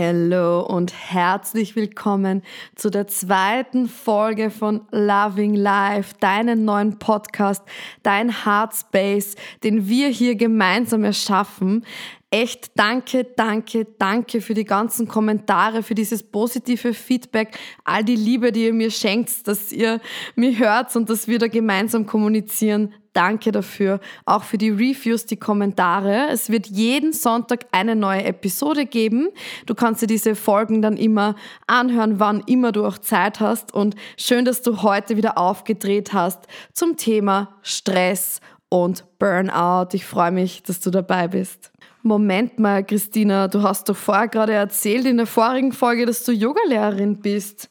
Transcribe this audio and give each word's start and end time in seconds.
Hallo 0.00 0.60
und 0.60 0.94
herzlich 0.94 1.74
willkommen 1.74 2.42
zu 2.76 2.88
der 2.88 3.08
zweiten 3.08 3.88
Folge 3.88 4.50
von 4.50 4.82
Loving 4.92 5.56
Life, 5.56 6.14
deinen 6.20 6.64
neuen 6.64 7.00
Podcast, 7.00 7.64
dein 8.04 8.44
Heartspace, 8.44 9.34
den 9.64 9.88
wir 9.88 10.06
hier 10.06 10.36
gemeinsam 10.36 11.02
erschaffen. 11.02 11.84
Echt 12.30 12.78
danke, 12.78 13.24
danke, 13.24 13.88
danke 13.98 14.40
für 14.40 14.54
die 14.54 14.62
ganzen 14.62 15.08
Kommentare, 15.08 15.82
für 15.82 15.96
dieses 15.96 16.22
positive 16.22 16.94
Feedback, 16.94 17.58
all 17.82 18.04
die 18.04 18.14
Liebe, 18.14 18.52
die 18.52 18.66
ihr 18.66 18.74
mir 18.74 18.92
schenkt, 18.92 19.48
dass 19.48 19.72
ihr 19.72 20.00
mir 20.36 20.56
hört 20.56 20.94
und 20.94 21.10
dass 21.10 21.26
wir 21.26 21.40
da 21.40 21.48
gemeinsam 21.48 22.06
kommunizieren. 22.06 22.94
Danke 23.18 23.50
dafür. 23.50 23.98
Auch 24.26 24.44
für 24.44 24.58
die 24.58 24.70
Reviews, 24.70 25.26
die 25.26 25.38
Kommentare. 25.38 26.28
Es 26.30 26.50
wird 26.50 26.68
jeden 26.68 27.12
Sonntag 27.12 27.66
eine 27.72 27.96
neue 27.96 28.22
Episode 28.22 28.86
geben. 28.86 29.30
Du 29.66 29.74
kannst 29.74 30.00
dir 30.02 30.06
diese 30.06 30.36
Folgen 30.36 30.82
dann 30.82 30.96
immer 30.96 31.34
anhören, 31.66 32.20
wann 32.20 32.44
immer 32.46 32.70
du 32.70 32.86
auch 32.86 32.96
Zeit 32.96 33.40
hast. 33.40 33.74
Und 33.74 33.96
schön, 34.16 34.44
dass 34.44 34.62
du 34.62 34.82
heute 34.82 35.16
wieder 35.16 35.36
aufgedreht 35.36 36.12
hast 36.12 36.46
zum 36.72 36.96
Thema 36.96 37.56
Stress 37.62 38.40
und 38.68 39.04
Burnout. 39.18 39.88
Ich 39.94 40.04
freue 40.04 40.30
mich, 40.30 40.62
dass 40.62 40.78
du 40.78 40.90
dabei 40.90 41.26
bist. 41.26 41.72
Moment 42.04 42.60
mal, 42.60 42.84
Christina, 42.84 43.48
du 43.48 43.64
hast 43.64 43.88
doch 43.88 43.96
vorher 43.96 44.28
gerade 44.28 44.52
erzählt 44.52 45.06
in 45.06 45.16
der 45.16 45.26
vorigen 45.26 45.72
Folge, 45.72 46.06
dass 46.06 46.22
du 46.22 46.30
Yogalehrerin 46.30 47.16
bist. 47.16 47.68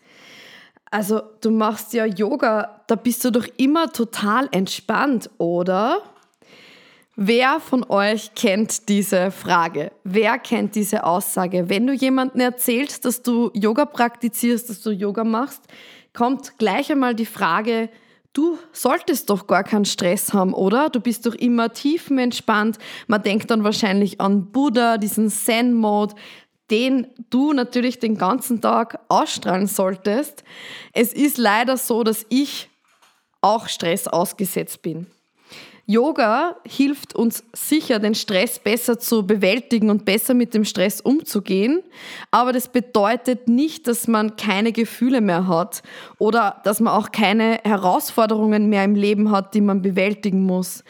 Also 0.92 1.22
du 1.42 1.52
machst 1.52 1.94
ja 1.94 2.06
Yoga, 2.06 2.82
da 2.88 2.96
bist 2.96 3.24
du 3.26 3.32
doch 3.32 3.48
immer 3.58 3.92
total 3.92 4.48
entspannt, 4.52 5.30
oder? 5.38 6.02
Wer 7.16 7.60
von 7.60 7.84
euch 7.90 8.36
kennt 8.36 8.90
diese 8.90 9.32
Frage? 9.32 9.92
Wer 10.04 10.38
kennt 10.38 10.76
diese 10.76 11.04
Aussage? 11.04 11.68
Wenn 11.68 11.88
du 11.88 11.94
jemandem 11.94 12.42
erzählst, 12.42 13.06
dass 13.06 13.24
du 13.24 13.50
Yoga 13.54 13.86
praktizierst, 13.86 14.70
dass 14.70 14.82
du 14.82 14.92
Yoga 14.92 15.24
machst, 15.24 15.64
kommt 16.14 16.58
gleich 16.60 16.92
einmal 16.92 17.16
die 17.16 17.26
Frage, 17.26 17.90
du 18.34 18.60
solltest 18.72 19.32
doch 19.32 19.48
gar 19.48 19.64
keinen 19.64 19.86
Stress 19.86 20.32
haben, 20.32 20.54
oder? 20.54 20.90
Du 20.90 21.00
bist 21.00 21.26
doch 21.26 21.34
immer 21.34 21.74
tiefenentspannt. 21.74 22.78
Man 23.08 23.24
denkt 23.24 23.50
dann 23.50 23.64
wahrscheinlich 23.64 24.22
an 24.22 24.52
Buddha, 24.52 24.98
diesen 24.98 25.30
Zen-Mode, 25.30 26.14
den 26.70 27.08
du 27.30 27.54
natürlich 27.54 28.00
den 28.00 28.18
ganzen 28.18 28.62
Tag 28.62 29.00
ausstrahlen 29.08 29.68
solltest. 29.68 30.44
Es 30.94 31.14
ist 31.14 31.38
leider 31.38 31.78
so, 31.78 32.04
dass 32.04 32.26
ich 32.30 32.70
auch 33.42 33.68
Stress 33.68 34.08
ausgesetzt 34.08 34.82
bin. 34.82 35.08
Yoga 35.90 36.58
hilft 36.66 37.16
uns 37.16 37.46
sicher, 37.54 38.00
den 38.00 38.14
Stress 38.14 38.60
besser 38.60 39.00
zu 39.00 39.26
bewältigen 39.26 39.90
und 39.90 40.04
besser 40.04 40.34
mit 40.34 40.54
dem 40.54 40.66
Stress 40.66 41.00
umzugehen. 41.00 41.82
Aber 42.30 42.52
das 42.52 42.68
bedeutet 42.68 43.48
nicht, 43.48 43.88
dass 43.88 44.06
man 44.06 44.36
keine 44.36 44.74
Gefühle 44.74 45.22
mehr 45.22 45.48
hat 45.48 45.84
oder 46.20 46.60
dass 46.66 46.82
man 46.82 46.94
auch 46.94 47.14
keine 47.14 47.62
Herausforderungen 47.64 48.68
mehr 48.68 48.84
im 48.84 48.96
Leben 48.96 49.32
hat, 49.32 49.54
die 49.54 49.62
man 49.62 49.82
bewältigen 49.82 50.44
muss. 50.44 50.84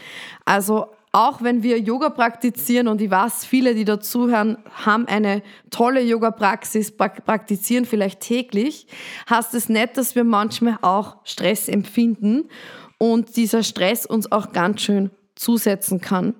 Also 0.45 0.87
auch 1.11 1.41
wenn 1.41 1.63
wir 1.63 1.79
Yoga 1.79 2.09
praktizieren 2.09 2.87
und 2.87 3.01
ich 3.01 3.09
weiß, 3.09 3.45
viele, 3.45 3.73
die 3.73 3.85
dazuhören, 3.85 4.57
haben 4.85 5.07
eine 5.07 5.41
tolle 5.69 6.01
Yoga-Praxis, 6.01 6.95
praktizieren 6.95 7.85
vielleicht 7.85 8.19
täglich, 8.19 8.87
heißt 9.29 9.53
es 9.53 9.69
nicht, 9.69 9.97
dass 9.97 10.15
wir 10.15 10.23
manchmal 10.23 10.77
auch 10.81 11.17
Stress 11.23 11.69
empfinden 11.69 12.49
und 12.97 13.35
dieser 13.35 13.63
Stress 13.63 14.05
uns 14.05 14.31
auch 14.31 14.51
ganz 14.51 14.81
schön 14.81 15.11
zusetzen 15.35 16.01
kann. 16.01 16.35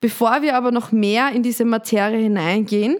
Bevor 0.00 0.42
wir 0.42 0.56
aber 0.56 0.70
noch 0.70 0.92
mehr 0.92 1.30
in 1.32 1.42
diese 1.42 1.64
Materie 1.64 2.18
hineingehen, 2.18 2.96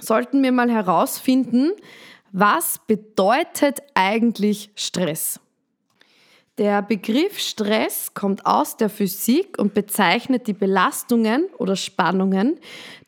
sollten 0.00 0.42
wir 0.42 0.52
mal 0.52 0.70
herausfinden, 0.70 1.72
was 2.32 2.80
bedeutet 2.86 3.80
eigentlich 3.94 4.70
Stress? 4.74 5.40
Der 6.58 6.80
Begriff 6.80 7.38
Stress 7.38 8.14
kommt 8.14 8.46
aus 8.46 8.78
der 8.78 8.88
Physik 8.88 9.58
und 9.58 9.74
bezeichnet 9.74 10.46
die 10.46 10.54
Belastungen 10.54 11.48
oder 11.58 11.76
Spannungen, 11.76 12.58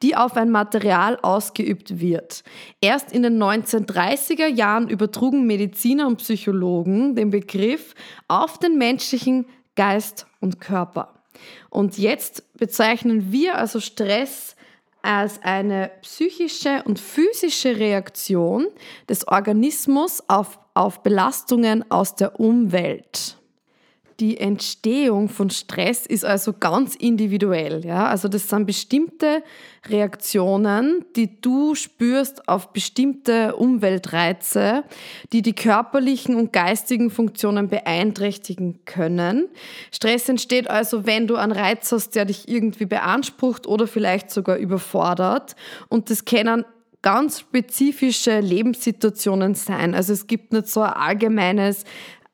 die 0.03 0.15
auf 0.17 0.37
ein 0.37 0.51
Material 0.51 1.19
ausgeübt 1.23 1.99
wird. 1.99 2.45
Erst 2.83 3.11
in 3.11 3.23
den 3.23 3.43
1930er 3.43 4.49
Jahren 4.49 4.91
übertrugen 4.91 5.47
Mediziner 5.47 6.07
und 6.07 6.19
Psychologen 6.19 7.17
den 7.17 7.31
Begriff 7.31 7.95
auf 8.29 8.59
den 8.59 8.77
menschlichen 8.77 9.47
Geist 9.77 10.27
und 10.41 10.61
Körper. 10.61 11.15
Und 11.71 11.97
jetzt 11.97 12.53
bezeichnen 12.59 13.33
wir 13.33 13.57
also 13.57 13.81
Stress 13.81 14.57
als 15.01 15.43
eine 15.43 15.91
psychische 16.03 16.83
und 16.85 16.99
physische 16.99 17.79
Reaktion 17.79 18.67
des 19.09 19.27
Organismus 19.27 20.23
auf, 20.29 20.59
auf 20.79 21.03
Belastungen 21.03 21.91
aus 21.91 22.15
der 22.15 22.39
Umwelt. 22.39 23.37
Die 24.21 24.39
Entstehung 24.39 25.29
von 25.29 25.51
Stress 25.51 26.07
ist 26.07 26.25
also 26.25 26.53
ganz 26.53 26.95
individuell. 26.95 27.85
Ja? 27.85 28.07
Also 28.07 28.29
das 28.29 28.49
sind 28.49 28.67
bestimmte 28.67 29.43
Reaktionen, 29.89 31.05
die 31.17 31.41
du 31.41 31.75
spürst 31.75 32.49
auf 32.49 32.73
bestimmte 32.73 33.57
Umweltreize, 33.57 34.85
die 35.33 35.43
die 35.43 35.53
körperlichen 35.53 36.37
und 36.37 36.53
geistigen 36.53 37.11
Funktionen 37.11 37.69
beeinträchtigen 37.69 38.81
können. 38.85 39.49
Stress 39.93 40.29
entsteht 40.29 40.71
also, 40.71 41.07
wenn 41.07 41.27
du 41.27 41.37
einen 41.37 41.53
Reiz 41.53 41.91
hast, 41.91 42.15
der 42.15 42.25
dich 42.25 42.49
irgendwie 42.49 42.87
beansprucht 42.87 43.67
oder 43.67 43.89
vielleicht 43.89 44.31
sogar 44.31 44.57
überfordert. 44.57 45.57
Und 45.89 46.11
das 46.11 46.25
kennen 46.25 46.65
ganz 47.03 47.41
spezifische 47.41 48.41
Lebenssituationen 48.41 49.55
sein. 49.55 49.95
Also 49.95 50.13
es 50.13 50.27
gibt 50.27 50.53
nicht 50.53 50.69
so 50.69 50.81
ein 50.81 50.93
allgemeines 50.93 51.85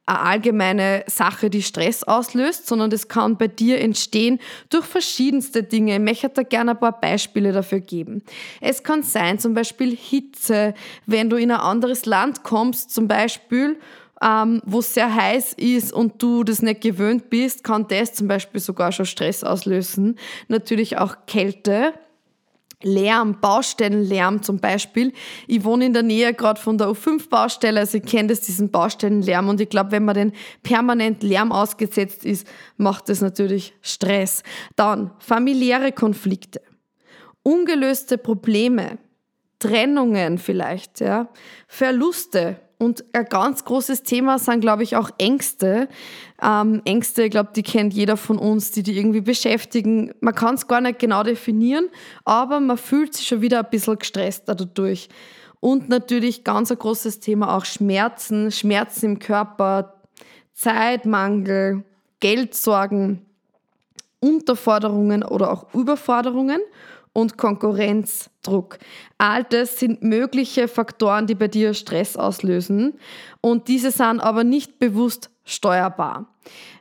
eine 0.07 0.21
allgemeine 0.21 1.05
Sache, 1.07 1.49
die 1.49 1.63
Stress 1.63 2.03
auslöst, 2.03 2.67
sondern 2.67 2.91
das 2.91 3.09
kann 3.09 3.39
bei 3.39 3.49
dir 3.49 3.81
entstehen 3.81 4.39
durch 4.69 4.85
verschiedenste 4.85 5.63
Dinge. 5.63 5.95
Ich 5.95 6.01
möchte 6.01 6.29
da 6.29 6.43
gerne 6.43 6.73
ein 6.73 6.79
paar 6.81 7.01
Beispiele 7.01 7.53
dafür 7.53 7.81
geben. 7.81 8.23
Es 8.61 8.83
kann 8.83 9.03
sein, 9.03 9.39
zum 9.39 9.55
Beispiel 9.55 9.97
Hitze, 9.97 10.75
wenn 11.07 11.31
du 11.31 11.37
in 11.37 11.51
ein 11.51 11.61
anderes 11.61 12.05
Land 12.05 12.43
kommst, 12.43 12.91
zum 12.91 13.09
Beispiel, 13.09 13.79
ähm, 14.23 14.61
wo 14.67 14.81
es 14.81 14.93
sehr 14.93 15.15
heiß 15.15 15.55
ist 15.55 15.93
und 15.93 16.23
du 16.23 16.45
das 16.45 16.61
nicht 16.61 16.83
gewöhnt 16.83 17.31
bist, 17.31 17.65
kann 17.65 17.89
das 17.89 18.13
zum 18.13 18.29
Beispiel 18.29 18.61
sogar 18.61 18.93
schon 18.93 19.07
Stress 19.07 19.43
auslösen. 19.43 20.19
Natürlich 20.49 20.99
auch 20.99 21.17
Kälte 21.27 21.95
Lärm, 22.85 23.41
Baustellenlärm 23.41 24.43
zum 24.43 24.59
Beispiel. 24.59 25.13
Ich 25.47 25.65
wohne 25.65 25.87
in 25.87 25.93
der 25.93 26.03
Nähe 26.03 26.35
gerade 26.35 26.61
von 26.61 26.79
der 26.79 26.89
U5-Baustelle, 26.89 27.81
also 27.81 27.99
ich 27.99 28.05
kenne 28.05 28.29
das, 28.29 28.41
diesen 28.41 28.71
Baustellenlärm. 28.71 29.49
Und 29.49 29.61
ich 29.61 29.69
glaube, 29.69 29.93
wenn 29.93 30.05
man 30.05 30.15
den 30.15 30.33
permanent 30.63 31.23
Lärm 31.23 31.53
ausgesetzt 31.53 32.25
ist, 32.25 32.47
macht 32.77 33.09
das 33.09 33.21
natürlich 33.21 33.75
Stress. 33.83 34.43
Dann 34.77 35.11
familiäre 35.19 35.93
Konflikte, 35.93 36.61
ungelöste 37.43 38.19
Probleme, 38.19 38.99
Trennungen 39.59 40.39
vielleicht, 40.39 41.01
ja, 41.01 41.29
Verluste, 41.67 42.61
und 42.79 43.05
ein 43.13 43.25
ganz 43.27 43.65
großes 43.65 44.03
Thema 44.03 44.39
sind, 44.39 44.61
glaube 44.61 44.83
ich, 44.83 44.97
auch 44.97 45.11
Ängste. 45.19 45.89
Ähm, 46.43 46.83
Ängste, 46.85 47.25
ich 47.25 47.31
glaube, 47.31 47.51
die 47.55 47.63
kennt 47.63 47.95
jeder 47.95 48.17
von 48.17 48.39
uns, 48.39 48.73
die 48.73 48.83
die 48.83 48.97
irgendwie 48.99 49.21
beschäftigen. 49.21 50.13
Man 50.21 50.35
kann 50.35 50.57
es 50.57 50.67
gar 50.67 50.81
nicht 50.81 50.99
genau 50.99 51.23
definieren, 51.23 51.89
aber 52.25 52.61
man 52.61 52.77
fühlt 52.77 53.15
sich 53.15 53.27
schon 53.27 53.41
wieder 53.41 53.61
ein 53.61 53.71
bisschen 53.71 53.99
gestresster 53.99 54.55
dadurch. 54.55 55.09
Und 55.61 55.89
natürlich 55.89 56.45
ganz 56.45 56.71
ein 56.71 56.79
großes 56.79 57.21
Thema 57.21 57.57
auch 57.57 57.65
Schmerzen, 57.65 58.51
Schmerzen 58.53 59.07
im 59.07 59.19
Körper, 59.19 59.95
Zeitmangel, 60.53 61.85
Geldsorgen, 62.21 63.25
Unterforderungen 64.21 65.23
oder 65.23 65.53
auch 65.53 65.73
Überforderungen 65.75 66.61
und 67.15 67.39
Konkurrenzdruck. 67.39 68.79
All 69.17 69.45
das 69.45 69.79
sind 69.79 70.03
mögliche 70.03 70.69
Faktoren, 70.69 71.27
die 71.27 71.35
bei 71.35 71.49
dir 71.49 71.73
Stress 71.73 72.19
auslösen 72.19 72.99
und 73.41 73.69
diese 73.69 73.91
sind 73.91 74.21
aber 74.21 74.45
nicht 74.45 74.79
bewusst 74.79 75.31
steuerbar. 75.45 76.27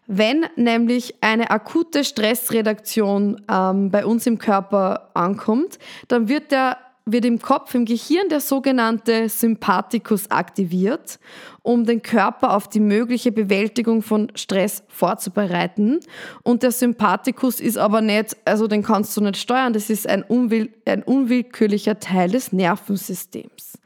Wenn 0.07 0.45
nämlich 0.57 1.15
eine 1.21 1.49
akute 1.49 2.03
Stressredaktion 2.03 3.41
ähm, 3.49 3.89
bei 3.89 4.05
uns 4.05 4.27
im 4.27 4.37
Körper 4.37 5.11
ankommt, 5.13 5.79
dann 6.09 6.27
wird 6.27 6.51
der 6.51 6.77
wird 7.05 7.25
im 7.25 7.39
Kopf, 7.39 7.73
im 7.75 7.85
Gehirn 7.85 8.29
der 8.29 8.39
sogenannte 8.39 9.27
Sympathikus 9.27 10.31
aktiviert, 10.31 11.19
um 11.61 11.85
den 11.85 12.01
Körper 12.01 12.55
auf 12.55 12.69
die 12.69 12.79
mögliche 12.79 13.31
Bewältigung 13.31 14.01
von 14.01 14.31
Stress 14.35 14.83
vorzubereiten. 14.87 15.99
Und 16.43 16.63
der 16.63 16.71
Sympathikus 16.71 17.59
ist 17.59 17.77
aber 17.77 18.01
nicht, 18.01 18.37
also 18.45 18.67
den 18.67 18.83
kannst 18.83 19.15
du 19.17 19.21
nicht 19.21 19.37
steuern, 19.37 19.73
das 19.73 19.89
ist 19.89 20.07
ein, 20.07 20.23
unwill 20.23 20.73
ein 20.85 21.03
unwillkürlicher 21.03 21.99
Teil 21.99 22.31
des 22.31 22.53
Nervensystems. 22.53 23.77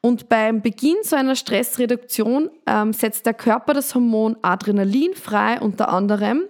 Und 0.00 0.28
beim 0.28 0.62
Beginn 0.62 0.96
so 1.02 1.16
einer 1.16 1.34
Stressreduktion 1.34 2.50
ähm, 2.66 2.92
setzt 2.92 3.26
der 3.26 3.34
Körper 3.34 3.74
das 3.74 3.94
Hormon 3.94 4.36
Adrenalin 4.42 5.14
frei, 5.14 5.60
unter 5.60 5.88
anderem. 5.88 6.44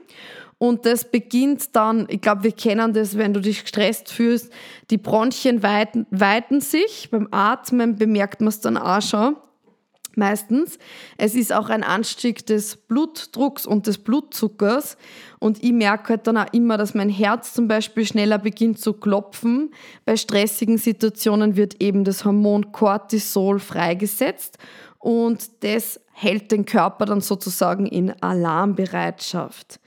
Und 0.59 0.87
das 0.87 1.09
beginnt 1.09 1.77
dann, 1.77 2.07
ich 2.09 2.21
glaube, 2.21 2.43
wir 2.43 2.53
kennen 2.53 2.93
das, 2.93 3.17
wenn 3.17 3.33
du 3.33 3.41
dich 3.41 3.63
gestresst 3.63 4.13
fühlst, 4.13 4.53
die 4.91 4.99
Bronchien 4.99 5.63
weiten, 5.63 6.07
weiten 6.11 6.61
sich. 6.61 7.11
Beim 7.11 7.29
Atmen 7.31 7.97
bemerkt 7.97 8.41
man 8.41 8.49
es 8.49 8.61
dann 8.61 8.77
auch 8.77 9.01
schon 9.01 9.37
meistens. 10.19 10.79
Es 11.17 11.35
ist 11.35 11.53
auch 11.53 11.71
ein 11.71 11.85
Anstieg 11.85 12.45
des 12.45 12.77
Blutdrucks 12.77 13.65
und 13.65 13.87
des 13.87 13.99
Blutzuckers. 13.99 14.99
Und 15.39 15.63
ich 15.63 15.73
merke 15.73 16.11
halt 16.11 16.27
dann 16.27 16.37
auch 16.37 16.53
immer, 16.53 16.77
dass 16.77 16.93
mein 16.93 17.09
Herz 17.09 17.55
zum 17.55 17.69
Beispiel 17.69 18.05
schneller 18.05 18.39
beginnt 18.39 18.81
zu 18.81 18.93
klopfen. 18.93 19.71
Bei 20.05 20.17
stressigen 20.17 20.77
Situationen 20.77 21.57
wird 21.57 21.81
eben 21.81 22.05
das 22.05 22.25
Hormon 22.25 22.73
Cortisol 22.73 23.61
freigesetzt 23.61 24.59
und 24.99 25.63
das 25.63 26.01
hält 26.13 26.51
den 26.51 26.67
Körper 26.67 27.07
dann 27.07 27.21
sozusagen 27.21 27.87
in 27.87 28.21
Alarmbereitschaft. 28.21 29.79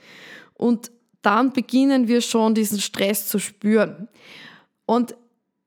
Und 0.61 0.91
dann 1.23 1.53
beginnen 1.53 2.07
wir 2.07 2.21
schon 2.21 2.53
diesen 2.53 2.79
Stress 2.79 3.27
zu 3.27 3.39
spüren. 3.39 4.07
Und 4.85 5.15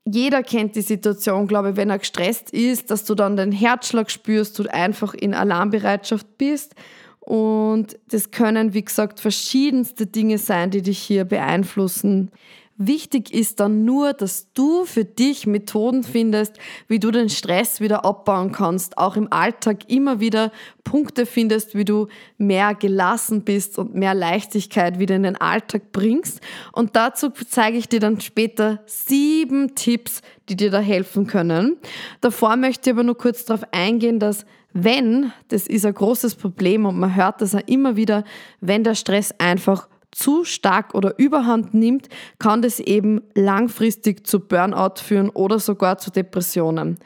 jeder 0.05 0.45
kennt 0.45 0.77
die 0.77 0.83
Situation, 0.83 1.49
glaube 1.49 1.71
ich, 1.71 1.77
wenn 1.77 1.91
er 1.91 1.99
gestresst 1.99 2.51
ist, 2.51 2.93
dass 2.93 3.05
du 3.05 3.17
dann 3.17 3.37
den 3.37 3.51
Herzschlag 3.51 4.09
spürst, 4.09 4.57
du 4.59 4.73
einfach 4.73 5.13
in 5.15 5.35
Alarmbereitschaft 5.35 6.39
bist. 6.39 6.77
Und 7.19 7.99
das 8.09 8.31
können, 8.31 8.73
wie 8.73 8.85
gesagt, 8.85 9.19
verschiedenste 9.19 10.07
Dinge 10.07 10.39
sein, 10.39 10.71
die 10.71 10.83
dich 10.83 10.99
hier 10.99 11.25
beeinflussen. 11.25 12.31
Wichtig 12.77 13.33
ist 13.33 13.61
dann 13.61 13.85
nur, 13.85 14.15
dass 14.15 14.53
du 14.53 14.85
für 14.85 15.05
dich 15.05 15.47
Methoden 15.47 16.03
findest, 16.03 16.59
wie 16.89 16.99
du 16.99 17.13
den 17.13 17.29
Stress 17.29 17.81
wieder 17.81 18.05
abbauen 18.05 18.51
kannst. 18.51 18.99
Auch 18.99 19.17
im 19.17 19.33
Alltag 19.33 19.89
immer 19.89 20.19
wieder 20.19 20.51
Punkte 20.83 21.25
findest, 21.25 21.77
wie 21.77 21.85
du 21.85 22.09
mehr 22.37 22.75
gelassen 22.75 23.43
bist 23.45 23.79
und 23.79 23.95
mehr 23.95 24.15
Leichtigkeit 24.15 24.99
wieder 24.99 25.15
in 25.15 25.23
den 25.23 25.37
Alltag 25.37 25.93
bringst. 25.93 26.41
Und 26.73 26.97
dazu 26.97 27.31
zeige 27.31 27.79
ich 27.79 27.89
dir 27.89 28.01
dann 28.01 28.21
später 28.21 28.83
sieben 28.87 29.77
Tipps, 29.77 30.21
die 30.49 30.57
dir 30.57 30.73
da 30.73 30.81
helfen 30.81 31.29
können. 31.29 31.77
Davor 32.23 32.57
möchte 32.57 32.91
ich 32.91 32.95
aber 32.95 33.05
nur 33.05 33.17
kurz 33.17 33.45
darauf 33.45 33.63
eingehen, 33.71 34.19
dass 34.19 34.45
wenn, 34.73 35.33
das 35.49 35.69
ist 35.69 35.87
ein 35.87 35.95
großes 35.95 36.35
Problem 36.35 36.85
und 36.85 36.99
man 36.99 37.15
hört 37.15 37.41
das 37.41 37.55
auch 37.55 37.63
immer 37.67 37.95
wieder, 37.95 38.25
wenn 38.61 38.83
der 38.83 38.97
Stress 38.97 39.33
einfach 39.39 39.89
zu 40.15 40.45
stark 40.45 40.95
oder 40.95 41.19
überhand 41.19 41.75
nimmt, 41.75 42.09
kann 42.39 42.63
das 42.63 42.81
eben 42.81 43.23
langfristig 43.35 44.27
zu 44.27 44.41
Burnout 44.41 45.01
führen 45.03 45.29
oder 45.31 45.59
sogar 45.59 45.99
zu 45.99 46.11
Depressionen. 46.11 46.99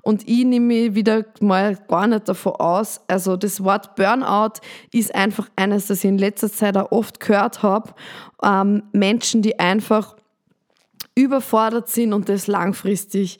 Und 0.00 0.28
ich 0.28 0.44
nehme 0.44 0.66
mich 0.66 0.94
wieder 0.94 1.24
mal 1.40 1.76
gar 1.88 2.06
nicht 2.06 2.28
davon 2.28 2.54
aus. 2.56 3.00
Also 3.06 3.36
das 3.36 3.62
Wort 3.62 3.96
Burnout 3.96 4.60
ist 4.92 5.14
einfach 5.14 5.48
eines, 5.56 5.86
das 5.86 5.98
ich 5.98 6.08
in 6.08 6.18
letzter 6.18 6.50
Zeit 6.50 6.76
auch 6.76 6.90
oft 6.90 7.20
gehört 7.20 7.62
habe. 7.62 7.94
Ähm, 8.42 8.82
Menschen, 8.92 9.42
die 9.42 9.58
einfach 9.58 10.16
überfordert 11.14 11.88
sind 11.88 12.12
und 12.12 12.28
das 12.28 12.46
langfristig. 12.46 13.38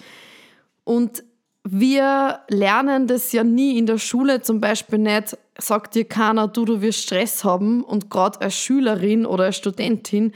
Und 0.85 1.25
wir 1.67 2.41
lernen 2.49 3.07
das 3.07 3.33
ja 3.33 3.43
nie 3.43 3.79
in 3.79 3.87
der 3.87 3.99
Schule, 3.99 4.43
zum 4.43 4.61
Beispiel 4.61 4.99
nicht, 4.99 5.39
sagt 5.59 5.95
dir 5.95 6.05
keiner, 6.05 6.47
du, 6.47 6.67
du 6.67 6.83
wirst 6.83 7.03
Stress 7.03 7.43
haben 7.43 7.83
und 7.83 8.11
gerade 8.11 8.41
als 8.43 8.55
Schülerin 8.55 9.25
oder 9.25 9.45
als 9.45 9.57
Studentin 9.57 10.33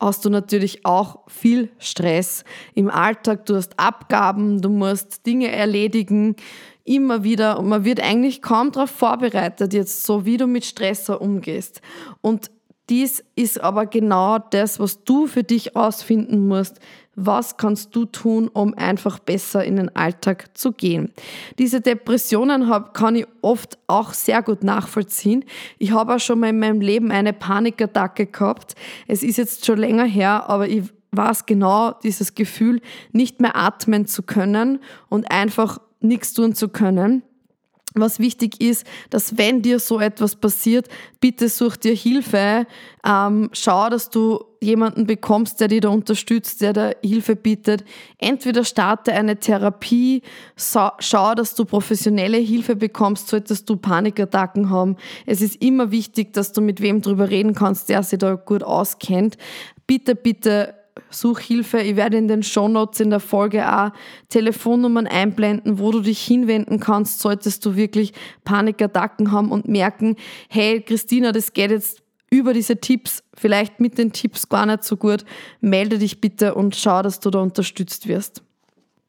hast 0.00 0.24
du 0.24 0.30
natürlich 0.30 0.84
auch 0.84 1.20
viel 1.26 1.70
Stress 1.78 2.44
im 2.74 2.90
Alltag. 2.90 3.46
Du 3.46 3.56
hast 3.56 3.78
Abgaben, 3.78 4.60
du 4.60 4.68
musst 4.68 5.26
Dinge 5.26 5.50
erledigen, 5.50 6.36
immer 6.84 7.24
wieder 7.24 7.58
und 7.58 7.68
man 7.68 7.84
wird 7.84 8.00
eigentlich 8.00 8.42
kaum 8.42 8.70
darauf 8.70 8.90
vorbereitet, 8.90 9.72
jetzt 9.72 10.04
so 10.04 10.24
wie 10.24 10.36
du 10.36 10.46
mit 10.46 10.64
Stress 10.64 11.08
umgehst. 11.08 11.80
Und 12.20 12.50
dies 12.88 13.22
ist 13.36 13.60
aber 13.60 13.86
genau 13.86 14.38
das, 14.38 14.80
was 14.80 15.04
du 15.04 15.26
für 15.26 15.42
dich 15.42 15.76
ausfinden 15.76 16.46
musst. 16.46 16.80
Was 17.20 17.56
kannst 17.56 17.96
du 17.96 18.04
tun, 18.04 18.48
um 18.48 18.74
einfach 18.74 19.18
besser 19.18 19.64
in 19.64 19.76
den 19.76 19.94
Alltag 19.96 20.56
zu 20.56 20.72
gehen? 20.72 21.12
Diese 21.58 21.80
Depressionen 21.80 22.68
hab, 22.68 22.94
kann 22.94 23.16
ich 23.16 23.26
oft 23.42 23.76
auch 23.88 24.12
sehr 24.12 24.42
gut 24.42 24.62
nachvollziehen. 24.62 25.44
Ich 25.78 25.90
habe 25.90 26.14
auch 26.14 26.20
schon 26.20 26.38
mal 26.38 26.50
in 26.50 26.60
meinem 26.60 26.80
Leben 26.80 27.10
eine 27.10 27.32
Panikattacke 27.32 28.26
gehabt. 28.26 28.76
Es 29.08 29.22
ist 29.22 29.36
jetzt 29.36 29.66
schon 29.66 29.78
länger 29.78 30.04
her, 30.04 30.48
aber 30.48 30.68
ich 30.68 30.84
weiß 31.10 31.46
genau 31.46 31.92
dieses 32.02 32.34
Gefühl, 32.34 32.80
nicht 33.12 33.40
mehr 33.40 33.56
atmen 33.56 34.06
zu 34.06 34.22
können 34.22 34.78
und 35.08 35.30
einfach 35.30 35.80
nichts 36.00 36.34
tun 36.34 36.54
zu 36.54 36.68
können 36.68 37.24
was 37.94 38.18
wichtig 38.18 38.60
ist, 38.60 38.86
dass 39.10 39.38
wenn 39.38 39.62
dir 39.62 39.78
so 39.78 40.00
etwas 40.00 40.36
passiert, 40.36 40.88
bitte 41.20 41.48
such 41.48 41.76
dir 41.76 41.94
Hilfe. 41.94 42.66
Ähm, 43.04 43.50
schau, 43.52 43.88
dass 43.88 44.10
du 44.10 44.44
jemanden 44.60 45.06
bekommst, 45.06 45.60
der 45.60 45.68
dir 45.68 45.80
da 45.80 45.88
unterstützt, 45.88 46.60
der 46.60 46.72
da 46.72 46.90
Hilfe 47.02 47.36
bietet. 47.36 47.84
Entweder 48.18 48.64
starte 48.64 49.12
eine 49.12 49.38
Therapie, 49.38 50.22
schau, 50.56 51.34
dass 51.34 51.54
du 51.54 51.64
professionelle 51.64 52.38
Hilfe 52.38 52.76
bekommst, 52.76 53.28
solltest 53.28 53.68
du 53.68 53.76
Panikattacken 53.76 54.70
haben. 54.70 54.96
Es 55.26 55.40
ist 55.42 55.62
immer 55.62 55.90
wichtig, 55.90 56.32
dass 56.32 56.52
du 56.52 56.60
mit 56.60 56.80
wem 56.80 57.02
drüber 57.02 57.30
reden 57.30 57.54
kannst, 57.54 57.88
der 57.88 58.02
sich 58.02 58.18
da 58.18 58.34
gut 58.34 58.62
auskennt. 58.62 59.36
Bitte, 59.86 60.14
bitte 60.14 60.74
such 61.10 61.40
Hilfe. 61.40 61.80
Ich 61.80 61.96
werde 61.96 62.16
in 62.16 62.28
den 62.28 62.42
Shownotes 62.42 63.00
in 63.00 63.10
der 63.10 63.20
Folge 63.20 63.72
auch 63.72 63.90
Telefonnummern 64.28 65.06
einblenden, 65.06 65.78
wo 65.78 65.92
du 65.92 66.00
dich 66.00 66.20
hinwenden 66.20 66.80
kannst, 66.80 67.20
solltest 67.20 67.64
du 67.64 67.76
wirklich 67.76 68.12
Panikattacken 68.44 69.32
haben 69.32 69.50
und 69.50 69.68
merken, 69.68 70.16
hey 70.48 70.80
Christina, 70.80 71.32
das 71.32 71.52
geht 71.52 71.70
jetzt 71.70 72.02
über 72.30 72.52
diese 72.52 72.76
Tipps, 72.76 73.22
vielleicht 73.34 73.80
mit 73.80 73.98
den 73.98 74.12
Tipps 74.12 74.48
gar 74.48 74.66
nicht 74.66 74.84
so 74.84 74.96
gut. 74.96 75.24
Melde 75.60 75.98
dich 75.98 76.20
bitte 76.20 76.54
und 76.54 76.76
schau, 76.76 77.02
dass 77.02 77.20
du 77.20 77.30
da 77.30 77.40
unterstützt 77.40 78.08
wirst. 78.08 78.42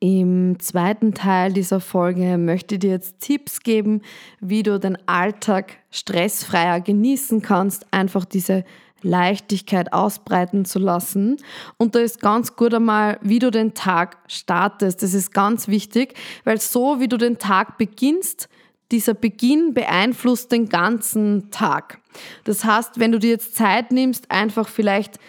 Im 0.01 0.57
zweiten 0.59 1.13
Teil 1.13 1.51
dieser 1.51 1.81
Folge 1.81 2.37
möchte 2.37 2.75
ich 2.75 2.79
dir 2.79 2.91
jetzt 2.91 3.19
Tipps 3.19 3.59
geben, 3.59 4.01
wie 4.39 4.63
du 4.63 4.79
den 4.79 4.97
Alltag 5.07 5.77
stressfreier 5.91 6.79
genießen 6.79 7.41
kannst, 7.41 7.85
einfach 7.91 8.23
diese 8.23 8.63
Leichtigkeit 9.01 9.91
ausbreiten 9.91 10.63
zu 10.63 10.79
lassen. 10.79 11.37
Und 11.77 11.95
da 11.95 11.99
ist 11.99 12.21
ganz 12.21 12.55
gut 12.55 12.73
einmal, 12.73 13.17
wie 13.21 13.39
du 13.39 13.51
den 13.51 13.73
Tag 13.73 14.17
startest. 14.27 15.03
Das 15.03 15.13
ist 15.13 15.33
ganz 15.33 15.67
wichtig, 15.67 16.13
weil 16.45 16.59
so 16.59 17.01
wie 17.01 17.09
du 17.09 17.17
den 17.17 17.37
Tag 17.37 17.77
beginnst, 17.77 18.47
dieser 18.91 19.13
Beginn 19.13 19.73
beeinflusst 19.73 20.51
den 20.51 20.69
ganzen 20.69 21.51
Tag. 21.51 21.99
Das 22.43 22.63
heißt, 22.63 22.99
wenn 22.99 23.11
du 23.11 23.19
dir 23.19 23.31
jetzt 23.31 23.55
Zeit 23.55 23.91
nimmst, 23.91 24.31
einfach 24.31 24.67
vielleicht 24.67 25.19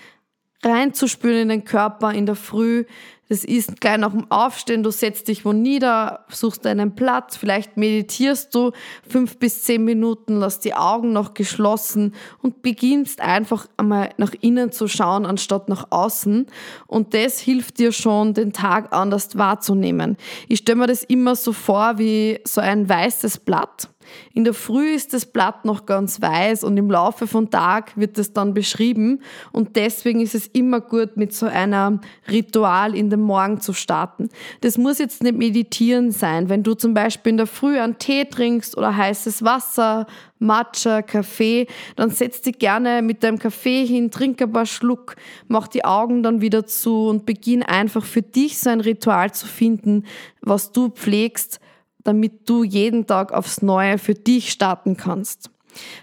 reinzuspüren 0.62 1.42
in 1.42 1.48
den 1.48 1.64
Körper 1.64 2.12
in 2.12 2.26
der 2.26 2.36
Früh, 2.36 2.84
das 3.30 3.44
ist 3.44 3.80
gleich 3.80 3.96
nach 3.96 4.10
dem 4.10 4.28
Aufstehen, 4.28 4.82
du 4.82 4.90
setzt 4.90 5.28
dich 5.28 5.44
wo 5.44 5.52
nieder, 5.52 6.24
suchst 6.28 6.66
einen 6.66 6.96
Platz, 6.96 7.36
vielleicht 7.36 7.76
meditierst 7.76 8.52
du 8.52 8.72
fünf 9.08 9.38
bis 9.38 9.62
zehn 9.62 9.84
Minuten, 9.84 10.38
lass 10.40 10.58
die 10.58 10.74
Augen 10.74 11.12
noch 11.12 11.32
geschlossen 11.32 12.16
und 12.42 12.60
beginnst 12.62 13.20
einfach 13.20 13.68
einmal 13.76 14.10
nach 14.16 14.32
innen 14.40 14.72
zu 14.72 14.88
schauen, 14.88 15.26
anstatt 15.26 15.68
nach 15.68 15.86
außen. 15.90 16.46
Und 16.88 17.14
das 17.14 17.38
hilft 17.38 17.78
dir 17.78 17.92
schon, 17.92 18.34
den 18.34 18.52
Tag 18.52 18.92
anders 18.92 19.38
wahrzunehmen. 19.38 20.16
Ich 20.48 20.58
stelle 20.58 20.80
mir 20.80 20.86
das 20.88 21.04
immer 21.04 21.36
so 21.36 21.52
vor 21.52 21.98
wie 21.98 22.40
so 22.44 22.60
ein 22.60 22.88
weißes 22.88 23.38
Blatt. 23.38 23.88
In 24.32 24.44
der 24.44 24.54
Früh 24.54 24.94
ist 24.94 25.12
das 25.12 25.26
Blatt 25.26 25.64
noch 25.64 25.86
ganz 25.86 26.20
weiß 26.20 26.64
und 26.64 26.76
im 26.76 26.90
Laufe 26.90 27.26
von 27.26 27.50
Tag 27.50 27.96
wird 27.96 28.18
es 28.18 28.32
dann 28.32 28.54
beschrieben 28.54 29.20
und 29.52 29.76
deswegen 29.76 30.20
ist 30.20 30.34
es 30.34 30.46
immer 30.48 30.80
gut, 30.80 31.16
mit 31.16 31.32
so 31.32 31.46
einem 31.46 32.00
Ritual 32.30 32.94
in 32.94 33.10
den 33.10 33.20
Morgen 33.20 33.60
zu 33.60 33.72
starten. 33.72 34.28
Das 34.60 34.78
muss 34.78 34.98
jetzt 34.98 35.22
nicht 35.22 35.36
meditieren 35.36 36.10
sein. 36.10 36.48
Wenn 36.48 36.62
du 36.62 36.74
zum 36.74 36.94
Beispiel 36.94 37.30
in 37.30 37.36
der 37.36 37.46
Früh 37.46 37.78
einen 37.78 37.98
Tee 37.98 38.24
trinkst 38.24 38.76
oder 38.76 38.96
heißes 38.96 39.44
Wasser, 39.44 40.06
Matcha, 40.40 41.02
Kaffee, 41.02 41.66
dann 41.96 42.10
setz 42.10 42.40
dich 42.40 42.58
gerne 42.58 43.02
mit 43.02 43.22
deinem 43.22 43.38
Kaffee 43.38 43.84
hin, 43.84 44.10
trink 44.10 44.40
ein 44.40 44.50
paar 44.50 44.66
Schluck, 44.66 45.16
mach 45.48 45.68
die 45.68 45.84
Augen 45.84 46.22
dann 46.22 46.40
wieder 46.40 46.66
zu 46.66 47.08
und 47.08 47.26
beginn 47.26 47.62
einfach 47.62 48.04
für 48.04 48.22
dich 48.22 48.58
so 48.58 48.70
ein 48.70 48.80
Ritual 48.80 49.32
zu 49.32 49.46
finden, 49.46 50.04
was 50.40 50.72
du 50.72 50.88
pflegst, 50.88 51.60
damit 52.04 52.48
du 52.48 52.64
jeden 52.64 53.06
Tag 53.06 53.32
aufs 53.32 53.62
Neue 53.62 53.98
für 53.98 54.14
dich 54.14 54.50
starten 54.50 54.96
kannst. 54.96 55.50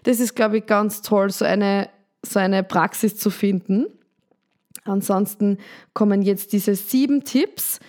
Das 0.04 0.20
ist, 0.20 0.36
glaube 0.36 0.60
ich, 0.60 0.66
ganz 0.66 1.02
toll, 1.02 1.30
so 1.30 1.46
eine, 1.46 1.90
so 2.24 2.40
eine 2.40 2.64
Praxis 2.64 3.18
zu 3.18 3.30
finden. 3.30 3.88
Ansonsten 4.84 5.58
kommen 5.94 6.22
jetzt 6.22 6.54
diese 6.54 6.76
sieben 6.76 7.24
Tipps. 7.24 7.80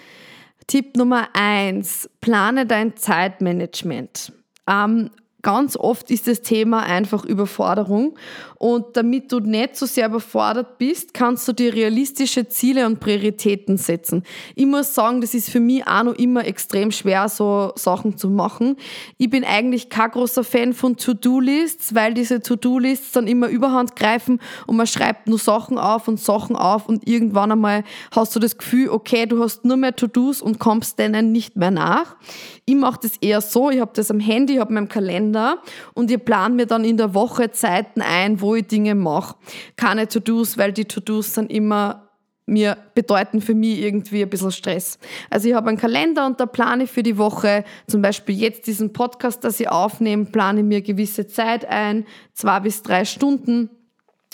Tipp 0.66 0.96
Nummer 0.96 1.28
eins: 1.34 2.10
plane 2.20 2.66
dein 2.66 2.96
Zeitmanagement. 2.96 4.32
Ähm, 4.66 5.10
ganz 5.42 5.76
oft 5.76 6.10
ist 6.10 6.26
das 6.26 6.42
Thema 6.42 6.82
einfach 6.82 7.24
Überforderung. 7.24 8.18
Und 8.58 8.96
damit 8.96 9.30
du 9.30 9.38
nicht 9.38 9.76
so 9.76 9.86
sehr 9.86 10.08
überfordert 10.08 10.78
bist, 10.78 11.14
kannst 11.14 11.46
du 11.46 11.52
dir 11.52 11.72
realistische 11.72 12.48
Ziele 12.48 12.86
und 12.86 12.98
Prioritäten 12.98 13.76
setzen. 13.76 14.24
Ich 14.56 14.66
muss 14.66 14.94
sagen, 14.94 15.20
das 15.20 15.32
ist 15.34 15.48
für 15.48 15.60
mich 15.60 15.86
auch 15.86 16.02
noch 16.02 16.14
immer 16.14 16.44
extrem 16.44 16.90
schwer, 16.90 17.28
so 17.28 17.72
Sachen 17.76 18.16
zu 18.16 18.28
machen. 18.28 18.76
Ich 19.16 19.30
bin 19.30 19.44
eigentlich 19.44 19.90
kein 19.90 20.10
großer 20.10 20.42
Fan 20.42 20.72
von 20.72 20.96
To-Do-Lists, 20.96 21.94
weil 21.94 22.14
diese 22.14 22.42
To-Do-Lists 22.42 23.12
dann 23.12 23.28
immer 23.28 23.46
überhand 23.46 23.94
greifen 23.94 24.40
und 24.66 24.76
man 24.76 24.88
schreibt 24.88 25.28
nur 25.28 25.38
Sachen 25.38 25.78
auf 25.78 26.08
und 26.08 26.18
Sachen 26.18 26.56
auf 26.56 26.88
und 26.88 27.06
irgendwann 27.06 27.52
einmal 27.52 27.84
hast 28.10 28.34
du 28.34 28.40
das 28.40 28.58
Gefühl, 28.58 28.88
okay, 28.90 29.26
du 29.26 29.40
hast 29.40 29.64
nur 29.64 29.76
mehr 29.76 29.94
To-Dos 29.94 30.42
und 30.42 30.58
kommst 30.58 30.98
denen 30.98 31.30
nicht 31.30 31.54
mehr 31.54 31.70
nach. 31.70 32.16
Ich 32.64 32.74
mache 32.74 32.98
das 33.02 33.12
eher 33.20 33.40
so, 33.40 33.70
ich 33.70 33.80
habe 33.80 33.92
das 33.94 34.10
am 34.10 34.20
Handy, 34.20 34.54
ich 34.54 34.60
habe 34.60 34.72
meinen 34.72 34.88
Kalender 34.88 35.58
und 35.94 36.10
ich 36.10 36.24
plane 36.24 36.54
mir 36.54 36.66
dann 36.66 36.84
in 36.84 36.96
der 36.96 37.14
Woche 37.14 37.52
Zeiten 37.52 38.02
ein, 38.02 38.40
wo 38.40 38.47
wo 38.48 38.54
ich 38.54 38.66
Dinge 38.66 38.94
mache. 38.94 39.36
Keine 39.76 40.08
To-Dos, 40.08 40.56
weil 40.56 40.72
die 40.72 40.86
To-Dos 40.86 41.34
sind 41.34 41.52
immer 41.52 42.08
mir 42.46 42.78
bedeuten 42.94 43.42
für 43.42 43.54
mich 43.54 43.80
irgendwie 43.80 44.22
ein 44.22 44.30
bisschen 44.30 44.50
Stress. 44.50 44.98
Also 45.28 45.50
ich 45.50 45.54
habe 45.54 45.68
einen 45.68 45.76
Kalender 45.76 46.24
und 46.24 46.40
da 46.40 46.46
plane 46.46 46.84
ich 46.84 46.90
für 46.90 47.02
die 47.02 47.18
Woche, 47.18 47.62
zum 47.86 48.00
Beispiel 48.00 48.34
jetzt 48.36 48.66
diesen 48.66 48.94
Podcast, 48.94 49.44
das 49.44 49.60
ich 49.60 49.68
aufnehme, 49.68 50.24
plane 50.24 50.62
mir 50.62 50.80
gewisse 50.80 51.26
Zeit 51.26 51.66
ein, 51.66 52.06
zwei 52.32 52.60
bis 52.60 52.82
drei 52.82 53.04
Stunden 53.04 53.68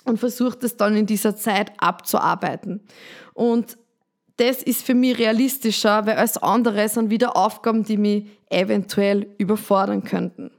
und 0.04 0.20
versuche 0.20 0.56
das 0.56 0.76
dann 0.76 0.94
in 0.94 1.06
dieser 1.06 1.34
Zeit 1.34 1.72
abzuarbeiten. 1.78 2.82
Und 3.32 3.76
das 4.36 4.62
ist 4.62 4.86
für 4.86 4.94
mich 4.94 5.18
realistischer, 5.18 6.06
weil 6.06 6.16
alles 6.16 6.36
andere 6.38 6.88
sind 6.88 7.10
wieder 7.10 7.36
Aufgaben, 7.36 7.82
die 7.82 7.96
mich 7.96 8.26
eventuell 8.48 9.26
überfordern 9.38 10.04
könnten. 10.04 10.52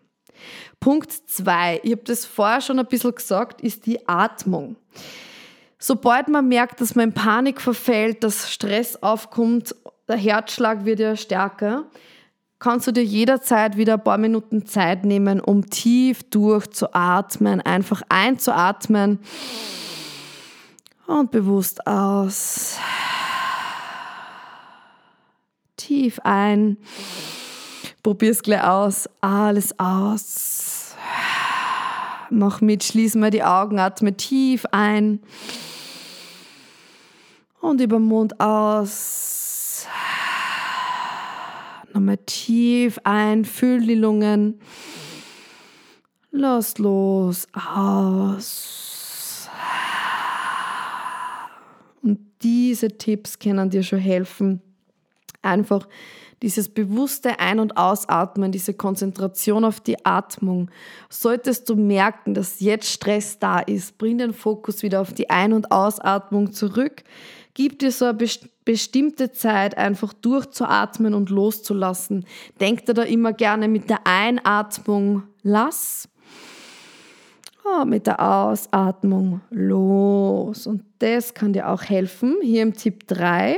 Punkt 0.80 1.12
zwei, 1.12 1.80
ich 1.84 1.92
habe 1.92 2.04
das 2.04 2.25
vorher 2.25 2.62
schon 2.62 2.80
ein 2.80 2.86
bisschen 2.86 3.15
gesagt, 3.15 3.62
ist 3.62 3.86
die 3.86 4.08
Atmung. 4.08 4.75
Sobald 5.80 6.27
man 6.27 6.48
merkt, 6.48 6.82
dass 6.82 6.96
man 6.96 7.10
in 7.10 7.13
Panik 7.13 7.62
verfällt, 7.62 8.24
dass 8.24 8.51
Stress 8.51 9.01
aufkommt, 9.04 9.75
der 10.08 10.18
Herzschlag 10.18 10.86
wird 10.86 11.00
ja 11.00 11.15
stärker, 11.15 11.86
kannst 12.60 12.88
du 12.88 12.92
dir 12.92 13.04
jederzeit 13.04 13.77
wieder 13.77 13.94
ein 13.94 14.04
paar 14.04 14.18
Minuten 14.18 14.65
Zeit 14.65 15.06
nehmen, 15.06 15.39
um 15.39 15.70
tief 15.70 16.24
durchzuatmen, 16.24 17.62
einfach 17.62 18.01
einzuatmen 18.10 19.20
und 21.08 21.32
bewusst 21.32 21.86
aus. 21.86 22.77
Tief 25.77 26.20
ein. 26.24 26.77
Probier 28.06 28.30
es 28.30 28.44
gleich 28.44 28.62
aus. 28.62 29.10
Alles 29.20 29.80
aus. 29.80 30.94
Mach 32.30 32.62
mit, 32.62 32.84
schließ 32.84 33.16
mal 33.16 33.32
die 33.32 33.42
Augen, 33.42 33.80
atme 33.80 34.16
tief 34.16 34.64
ein. 34.72 35.22
Und 37.62 37.82
über 37.82 37.98
den 37.98 38.06
Mund 38.06 38.40
aus. 38.40 39.88
Nochmal 41.96 42.20
tief 42.28 43.00
ein, 43.06 43.44
füll 43.44 43.82
die 43.82 43.96
Lungen. 43.96 44.60
Lass 46.30 46.78
los, 46.78 47.48
aus. 47.56 49.50
Und 52.04 52.20
diese 52.44 52.90
Tipps 52.90 53.40
können 53.40 53.72
dir 53.72 53.82
schon 53.82 53.98
helfen, 53.98 54.62
einfach 55.42 55.88
dieses 56.46 56.70
bewusste 56.70 57.40
Ein- 57.40 57.60
und 57.60 57.75
Ausatmen, 57.75 58.52
diese 58.52 58.75
Konzentration 58.75 59.66
auf 59.66 59.80
die 59.80 60.06
Atmung, 60.06 60.70
solltest 61.10 61.68
du 61.70 61.75
merken, 61.75 62.36
dass 62.36 62.60
jetzt 62.60 62.88
Stress 62.88 63.40
da 63.40 63.60
ist, 63.60 63.98
bring 63.98 64.20
den 64.20 64.32
Fokus 64.32 64.84
wieder 64.84 65.02
auf 65.02 65.12
die 65.12 65.32
Ein- 65.32 65.54
und 65.54 65.72
Ausatmung 65.72 66.52
zurück, 66.52 67.04
gib 67.56 67.80
dir 67.80 67.92
so 67.92 68.06
eine 68.06 68.18
bestimmte 68.64 69.32
Zeit 69.32 69.75
einfach 69.75 70.14
durchzuatmen 70.14 71.16
und 71.16 71.32
loszulassen. 71.32 72.25
Denk 72.62 72.86
dir 72.86 72.94
da 72.94 73.02
immer 73.02 73.34
gerne 73.34 73.68
mit 73.68 73.90
der 73.90 74.06
Einatmung 74.06 75.24
lass. 75.42 76.08
Oh, 77.64 77.86
mit 77.86 78.06
der 78.06 78.20
Ausatmung 78.20 79.42
los. 79.50 80.68
Und 80.68 80.84
das 81.00 81.34
kann 81.34 81.54
dir 81.54 81.70
auch 81.70 81.82
helfen. 81.82 82.36
Hier 82.44 82.62
im 82.62 82.75
Tipp 82.75 83.08
3 83.08 83.58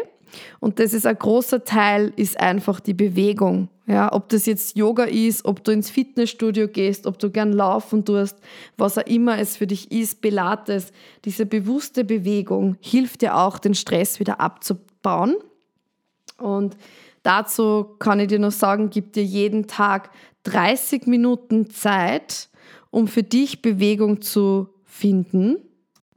und 0.60 0.80
das 0.80 0.94
ist 0.94 1.06
ein 1.06 1.18
großer 1.18 1.64
Teil, 1.64 2.14
ist 2.16 2.40
einfach 2.40 2.80
die 2.80 2.94
Bewegung. 2.94 3.70
Ja, 3.86 4.12
ob 4.12 4.28
das 4.30 4.46
jetzt 4.46 4.76
Yoga 4.76 5.06
ist, 5.06 5.46
ob 5.46 5.64
du 5.64 5.72
ins 5.72 5.90
Fitnessstudio 5.90 6.68
gehst, 6.68 7.08
ob 7.08 7.20
du 7.20 7.30
gern 7.30 7.54
laufen 7.54 8.04
tust, 8.04 8.38
was 8.76 8.98
auch 8.98 9.06
immer 9.06 9.40
es 9.40 9.56
für 9.56 9.66
dich 9.66 9.92
ist, 9.92 10.22
Pilates, 10.22 10.92
diese 11.24 11.46
bewusste 11.46 12.04
Bewegung 12.04 12.76
hilft 12.82 13.22
dir 13.22 13.38
auch, 13.38 13.60
den 13.60 13.76
Stress 13.76 14.20
wieder 14.20 14.42
abzubauen. 14.42 15.36
Und 16.38 16.76
dazu 17.24 17.96
kann 18.00 18.20
ich 18.20 18.28
dir 18.28 18.40
noch 18.40 18.52
sagen, 18.52 18.90
gib 18.90 19.14
dir 19.14 19.24
jeden 19.24 19.68
Tag 19.68 20.10
30 20.44 21.08
Minuten 21.08 21.70
Zeit, 21.70 22.50
um 22.92 23.08
für 23.08 23.24
dich 23.24 23.62
Bewegung 23.62 24.22
zu 24.22 24.68
finden 24.84 25.58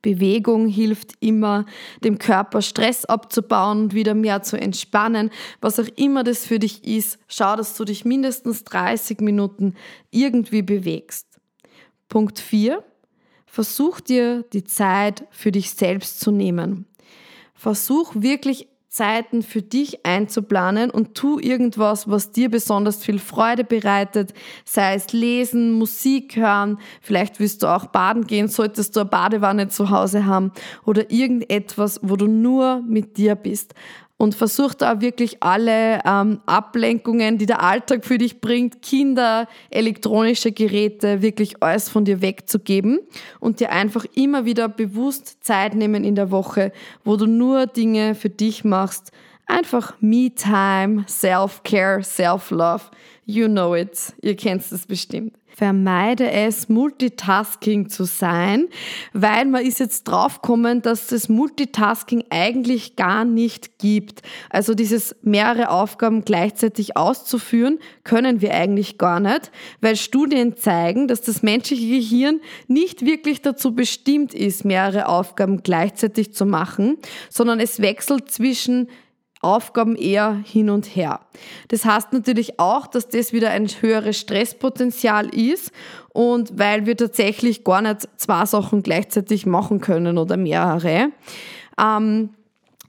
Bewegung 0.03 0.67
hilft 0.67 1.13
immer, 1.21 1.67
dem 2.03 2.19
Körper 2.19 2.63
Stress 2.63 3.05
abzubauen 3.05 3.83
und 3.83 3.95
wieder 3.95 4.15
mehr 4.15 4.43
zu 4.43 4.59
entspannen. 4.59 5.31
Was 5.61 5.79
auch 5.79 5.89
immer 5.97 6.25
das 6.25 6.47
für 6.47 6.59
dich 6.59 6.85
ist, 6.85 7.19
schau, 7.29 7.57
dass 7.57 7.77
du 7.77 7.85
dich 7.85 8.05
mindestens 8.05 8.65
30 8.65 9.21
Minuten 9.21 9.75
irgendwie 10.11 10.63
bewegst. 10.63 11.27
Punkt 12.09 12.39
4. 12.39 12.83
Versuch 13.47 14.01
dir 14.01 14.45
die 14.53 14.65
Zeit 14.65 15.27
für 15.31 15.53
dich 15.53 15.71
selbst 15.71 16.21
zu 16.21 16.31
nehmen. 16.31 16.87
Versuch 17.55 18.15
wirklich 18.15 18.69
Zeiten 18.91 19.43
für 19.43 19.63
dich 19.63 20.05
einzuplanen 20.05 20.91
und 20.91 21.15
tu 21.15 21.39
irgendwas, 21.39 22.11
was 22.11 22.33
dir 22.33 22.51
besonders 22.51 23.05
viel 23.05 23.21
Freude 23.21 23.63
bereitet, 23.63 24.35
sei 24.65 24.95
es 24.95 25.13
lesen, 25.13 25.73
Musik 25.73 26.35
hören, 26.35 26.77
vielleicht 27.01 27.39
willst 27.39 27.63
du 27.63 27.69
auch 27.69 27.87
baden 27.87 28.27
gehen, 28.27 28.49
solltest 28.49 28.97
du 28.97 29.01
eine 29.01 29.09
Badewanne 29.09 29.69
zu 29.69 29.91
Hause 29.91 30.27
haben 30.27 30.51
oder 30.85 31.09
irgendetwas, 31.13 32.01
wo 32.03 32.17
du 32.17 32.27
nur 32.27 32.83
mit 32.83 33.17
dir 33.17 33.37
bist 33.37 33.75
und 34.21 34.35
versuch 34.35 34.75
da 34.75 35.01
wirklich 35.01 35.43
alle 35.43 36.01
ähm, 36.05 36.41
Ablenkungen, 36.45 37.39
die 37.39 37.47
der 37.47 37.63
Alltag 37.63 38.05
für 38.05 38.19
dich 38.19 38.43
bringt, 38.43 38.83
Kinder, 38.83 39.49
elektronische 39.71 40.53
Geräte, 40.53 41.23
wirklich 41.23 41.63
alles 41.63 41.89
von 41.89 42.05
dir 42.05 42.21
wegzugeben 42.21 43.01
und 43.41 43.61
dir 43.61 43.73
einfach 43.73 44.05
immer 44.15 44.45
wieder 44.45 44.69
bewusst 44.69 45.43
Zeit 45.43 45.75
nehmen 45.75 46.05
in 46.05 46.17
der 46.17 46.31
Woche, 46.31 46.71
wo 47.03 47.17
du 47.17 47.25
nur 47.25 47.67
Dinge 47.67 48.15
für 48.15 48.29
dich 48.29 48.63
machst. 48.63 49.11
Einfach 49.47 49.95
Me-Time, 50.01 51.07
Self-Care, 51.09 52.05
Self-Love. 52.05 52.83
You 53.25 53.49
know 53.49 53.75
it. 53.75 54.13
Ihr 54.21 54.37
kennt 54.37 54.71
es 54.71 54.87
bestimmt 54.87 55.40
vermeide 55.61 56.31
es, 56.31 56.71
Multitasking 56.71 57.91
zu 57.91 58.05
sein, 58.05 58.69
weil 59.13 59.45
man 59.45 59.63
ist 59.63 59.79
jetzt 59.79 60.05
draufgekommen, 60.05 60.81
dass 60.81 61.13
es 61.13 61.29
Multitasking 61.29 62.25
eigentlich 62.31 62.97
gar 62.97 63.27
nicht 63.27 63.79
gibt. 63.79 64.23
Also 64.49 64.73
dieses 64.73 65.15
mehrere 65.21 65.69
Aufgaben 65.69 66.25
gleichzeitig 66.25 66.97
auszuführen, 66.97 67.79
können 68.05 68.41
wir 68.41 68.55
eigentlich 68.55 68.97
gar 68.97 69.21
nicht, 69.21 69.53
weil 69.83 69.97
Studien 69.97 70.57
zeigen, 70.57 71.09
dass 71.09 71.21
das 71.21 71.43
menschliche 71.43 71.89
Gehirn 71.89 72.41
nicht 72.67 73.05
wirklich 73.05 73.43
dazu 73.43 73.75
bestimmt 73.75 74.33
ist, 74.33 74.65
mehrere 74.65 75.09
Aufgaben 75.09 75.63
gleichzeitig 75.63 76.33
zu 76.33 76.47
machen, 76.47 76.97
sondern 77.29 77.61
es 77.61 77.83
wechselt 77.83 78.31
zwischen 78.31 78.89
Aufgaben 79.41 79.97
eher 79.97 80.41
hin 80.45 80.69
und 80.69 80.85
her. 80.85 81.21
Das 81.69 81.85
heißt 81.85 82.13
natürlich 82.13 82.61
auch, 82.61 82.87
dass 82.87 83.09
das 83.09 83.33
wieder 83.33 83.51
ein 83.51 83.67
höheres 83.67 84.19
Stresspotenzial 84.19 85.35
ist 85.35 85.73
und 86.13 86.59
weil 86.59 86.87
wir 86.87 86.97
tatsächlich 86.97 87.65
gar 87.65 87.81
nicht 87.81 88.09
zwei 88.17 88.45
Sachen 88.45 88.83
gleichzeitig 88.83 89.47
machen 89.47 89.81
können 89.81 90.19
oder 90.19 90.37
mehrere. 90.37 91.09
Ähm, 91.81 92.31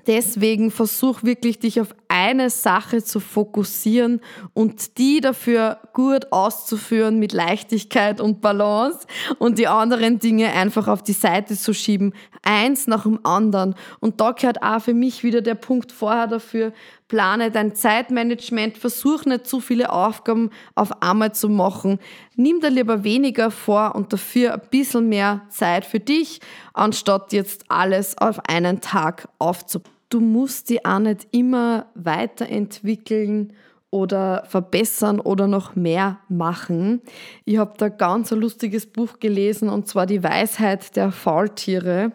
Deswegen 0.07 0.71
versuch 0.71 1.23
wirklich 1.23 1.59
dich 1.59 1.79
auf 1.79 1.95
eine 2.07 2.49
Sache 2.49 3.03
zu 3.03 3.19
fokussieren 3.19 4.21
und 4.53 4.97
die 4.97 5.21
dafür 5.21 5.79
gut 5.93 6.31
auszuführen 6.31 7.19
mit 7.19 7.33
Leichtigkeit 7.33 8.19
und 8.19 8.41
Balance 8.41 9.07
und 9.39 9.59
die 9.59 9.67
anderen 9.67 10.19
Dinge 10.19 10.51
einfach 10.51 10.87
auf 10.87 11.03
die 11.03 11.13
Seite 11.13 11.55
zu 11.55 11.73
schieben, 11.73 12.13
eins 12.43 12.87
nach 12.87 13.03
dem 13.03 13.19
anderen. 13.25 13.75
Und 13.99 14.19
da 14.19 14.31
gehört 14.31 14.61
auch 14.63 14.81
für 14.81 14.93
mich 14.93 15.23
wieder 15.23 15.41
der 15.41 15.55
Punkt 15.55 15.91
vorher 15.91 16.27
dafür, 16.27 16.73
plane 17.11 17.51
dein 17.51 17.75
Zeitmanagement, 17.75 18.77
versuch 18.77 19.25
nicht 19.25 19.45
zu 19.45 19.59
viele 19.59 19.91
Aufgaben 19.91 20.49
auf 20.75 21.01
einmal 21.03 21.35
zu 21.35 21.49
machen. 21.49 21.99
Nimm 22.37 22.61
dir 22.61 22.69
lieber 22.69 23.03
weniger 23.03 23.51
vor 23.51 23.95
und 23.95 24.13
dafür 24.13 24.53
ein 24.53 24.61
bisschen 24.71 25.09
mehr 25.09 25.41
Zeit 25.49 25.83
für 25.83 25.99
dich, 25.99 26.39
anstatt 26.73 27.33
jetzt 27.33 27.65
alles 27.67 28.17
auf 28.17 28.39
einen 28.47 28.79
Tag 28.79 29.27
aufzubauen 29.39 29.91
du 30.13 30.19
musst 30.19 30.69
die 30.69 30.83
auch 30.83 30.99
nicht 30.99 31.25
immer 31.31 31.85
weiterentwickeln 31.95 33.53
oder 33.91 34.43
verbessern 34.47 35.19
oder 35.19 35.47
noch 35.47 35.75
mehr 35.75 36.19
machen. 36.29 37.01
Ich 37.43 37.57
habe 37.57 37.73
da 37.77 37.89
ganz 37.89 38.31
ein 38.31 38.39
lustiges 38.39 38.85
Buch 38.85 39.19
gelesen 39.19 39.67
und 39.67 39.87
zwar 39.87 40.05
Die 40.05 40.23
Weisheit 40.23 40.95
der 40.95 41.11
Faultiere. 41.11 42.13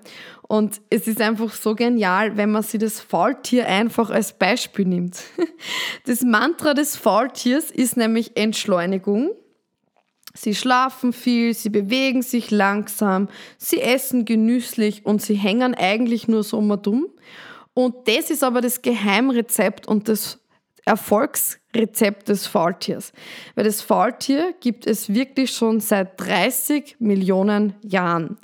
Und 0.48 0.80
es 0.90 1.08
ist 1.08 1.20
einfach 1.20 1.52
so 1.52 1.74
genial, 1.74 2.36
wenn 2.36 2.52
man 2.52 2.62
sich 2.62 2.80
das 2.80 3.00
Faultier 3.00 3.66
einfach 3.66 4.10
als 4.10 4.32
Beispiel 4.32 4.86
nimmt. 4.86 5.18
Das 6.04 6.22
Mantra 6.22 6.72
des 6.72 6.94
Faultiers 6.96 7.72
ist 7.72 7.96
nämlich 7.96 8.36
Entschleunigung. 8.36 9.32
Sie 10.34 10.54
schlafen 10.54 11.12
viel, 11.12 11.52
sie 11.52 11.70
bewegen 11.70 12.22
sich 12.22 12.52
langsam, 12.52 13.28
sie 13.58 13.80
essen 13.80 14.24
genüsslich 14.24 15.04
und 15.04 15.20
sie 15.20 15.34
hängen 15.34 15.74
eigentlich 15.74 16.28
nur 16.28 16.44
so 16.44 16.60
mal 16.60 16.76
dumm. 16.76 17.08
Und 17.74 18.06
das 18.06 18.30
ist 18.30 18.44
aber 18.44 18.60
das 18.60 18.82
Geheimrezept 18.82 19.88
und 19.88 20.08
das 20.08 20.38
Erfolgsrezept 20.84 22.28
des 22.28 22.46
Faultiers. 22.46 23.12
Weil 23.56 23.64
das 23.64 23.82
Faultier 23.82 24.54
gibt 24.60 24.86
es 24.86 25.12
wirklich 25.12 25.50
schon 25.50 25.80
seit 25.80 26.20
30 26.20 26.96
Millionen 27.00 27.74
Jahren. 27.82 28.38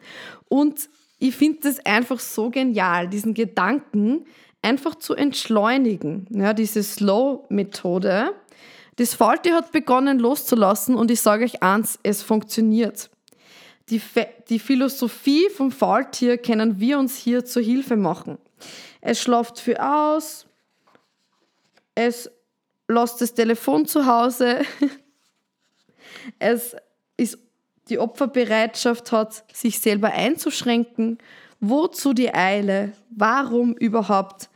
Und 0.48 0.88
ich 1.22 1.36
finde 1.36 1.60
das 1.62 1.86
einfach 1.86 2.18
so 2.18 2.50
genial, 2.50 3.06
diesen 3.06 3.32
Gedanken 3.32 4.26
einfach 4.60 4.96
zu 4.96 5.14
entschleunigen. 5.14 6.26
Ja, 6.30 6.52
diese 6.52 6.82
Slow-Methode. 6.82 8.34
Das 8.96 9.14
Faultier 9.14 9.54
hat 9.54 9.70
begonnen 9.70 10.18
loszulassen 10.18 10.96
und 10.96 11.12
ich 11.12 11.20
sage 11.20 11.44
euch 11.44 11.62
eins, 11.62 12.00
es 12.02 12.24
funktioniert. 12.24 13.08
Die, 13.88 14.02
die 14.48 14.58
Philosophie 14.58 15.48
vom 15.48 15.70
Faultier 15.70 16.38
können 16.38 16.80
wir 16.80 16.98
uns 16.98 17.16
hier 17.16 17.44
zur 17.44 17.62
Hilfe 17.62 17.96
machen. 17.96 18.38
Es 19.00 19.22
schlaft 19.22 19.60
viel 19.60 19.76
aus, 19.76 20.46
es 21.94 22.28
lässt 22.88 23.20
das 23.20 23.32
Telefon 23.32 23.86
zu 23.86 24.06
Hause, 24.06 24.62
es 26.40 26.74
ist 27.16 27.38
die 27.92 27.98
Opferbereitschaft 27.98 29.12
hat, 29.12 29.44
sich 29.52 29.78
selber 29.78 30.12
einzuschränken. 30.12 31.18
Wozu 31.60 32.14
die 32.14 32.32
Eile? 32.32 32.92
Warum 33.10 33.74
überhaupt 33.74 34.48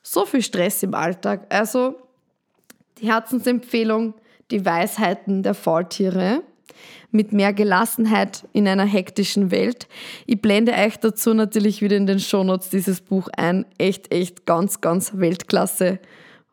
so 0.00 0.24
viel 0.24 0.42
Stress 0.42 0.84
im 0.84 0.94
Alltag? 0.94 1.46
Also 1.48 1.96
die 2.98 3.08
Herzensempfehlung, 3.10 4.14
die 4.52 4.64
Weisheiten 4.64 5.42
der 5.42 5.54
Faultiere 5.54 6.42
mit 7.10 7.32
mehr 7.32 7.52
Gelassenheit 7.52 8.46
in 8.52 8.68
einer 8.68 8.84
hektischen 8.84 9.50
Welt. 9.50 9.88
Ich 10.26 10.40
blende 10.40 10.72
euch 10.72 10.98
dazu 10.98 11.34
natürlich 11.34 11.82
wieder 11.82 11.96
in 11.96 12.06
den 12.06 12.20
Shownotes 12.20 12.70
dieses 12.70 13.00
Buch 13.00 13.28
ein. 13.36 13.66
Echt, 13.76 14.12
echt 14.12 14.46
ganz, 14.46 14.80
ganz 14.80 15.12
Weltklasse. 15.14 15.98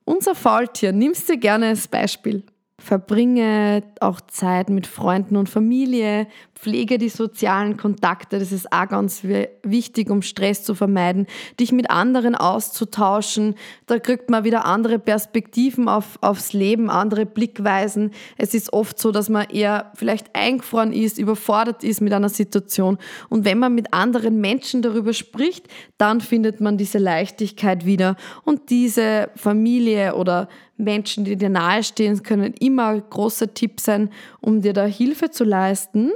Unser 0.06 0.34
Faultier, 0.34 0.92
nimmst 0.92 1.30
du 1.30 1.38
gerne 1.38 1.68
als 1.68 1.88
Beispiel. 1.88 2.44
Verbringe 2.86 3.82
auch 4.00 4.22
Zeit 4.22 4.70
mit 4.70 4.86
Freunden 4.86 5.38
und 5.38 5.50
Familie, 5.50 6.28
pflege 6.54 7.00
die 7.00 7.10
sozialen 7.10 7.78
Kontakte, 7.78 8.38
das 8.38 8.52
ist 8.52 8.72
auch 8.72 8.88
ganz 8.88 9.24
wichtig, 9.64 10.12
um 10.12 10.22
Stress 10.22 10.64
zu 10.64 10.76
vermeiden, 10.76 11.26
dich 11.60 11.72
mit 11.72 11.90
anderen 11.90 12.36
auszutauschen, 12.36 13.56
da 13.88 13.98
kriegt 13.98 14.30
man 14.30 14.44
wieder 14.44 14.66
andere 14.66 15.00
Perspektiven 15.00 15.88
auf, 15.88 16.20
aufs 16.22 16.54
Leben, 16.54 16.92
andere 16.92 17.26
Blickweisen. 17.26 18.12
Es 18.38 18.54
ist 18.54 18.72
oft 18.72 19.00
so, 19.00 19.12
dass 19.12 19.30
man 19.30 19.50
eher 19.50 19.92
vielleicht 19.96 20.36
eingefroren 20.36 20.94
ist, 20.94 21.18
überfordert 21.18 21.84
ist 21.84 22.02
mit 22.02 22.14
einer 22.14 22.30
Situation. 22.30 23.00
Und 23.30 23.46
wenn 23.46 23.58
man 23.58 23.74
mit 23.74 23.96
anderen 23.96 24.40
Menschen 24.40 24.84
darüber 24.84 25.14
spricht, 25.14 25.68
dann 25.98 26.22
findet 26.22 26.62
man 26.62 26.78
diese 26.78 27.00
Leichtigkeit 27.00 27.88
wieder. 27.88 28.16
Und 28.44 28.70
diese 28.70 29.32
Familie 29.36 30.14
oder 30.16 30.50
Menschen, 30.78 31.24
die 31.24 31.36
dir 31.36 31.50
nahestehen, 31.50 32.22
können 32.24 32.54
immer 32.60 33.00
großer 33.00 33.54
Tipp 33.54 33.80
sein, 33.80 34.10
um 34.42 34.62
dir 34.62 34.74
da 34.74 34.86
Hilfe 34.86 35.30
zu 35.30 35.44
leisten. 35.44 36.12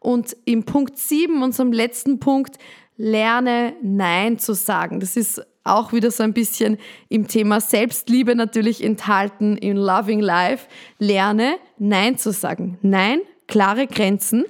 Und 0.00 0.36
im 0.44 0.64
Punkt 0.64 0.98
7, 0.98 1.42
unserem 1.42 1.72
letzten 1.72 2.18
Punkt, 2.18 2.56
lerne 2.96 3.74
Nein 3.82 4.38
zu 4.38 4.54
sagen. 4.54 5.00
Das 5.00 5.16
ist 5.16 5.42
auch 5.64 5.92
wieder 5.92 6.10
so 6.10 6.22
ein 6.22 6.32
bisschen 6.32 6.78
im 7.08 7.28
Thema 7.28 7.60
Selbstliebe 7.60 8.34
natürlich 8.34 8.82
enthalten 8.82 9.56
in 9.56 9.76
Loving 9.76 10.20
Life. 10.20 10.68
Lerne 10.98 11.56
Nein 11.78 12.18
zu 12.18 12.32
sagen. 12.32 12.78
Nein, 12.82 13.20
klare 13.46 13.86
Grenzen. 13.86 14.44